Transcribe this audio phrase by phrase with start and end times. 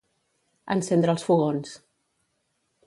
[0.75, 1.77] Encendre els fogons.